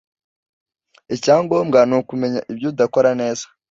Icyangombwa 1.15 1.79
ni 1.89 1.97
kumenya 2.09 2.39
ibyo 2.51 2.67
udakora 2.73 3.09
neza 3.21 3.45